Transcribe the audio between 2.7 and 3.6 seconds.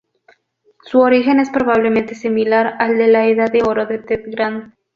al de la edad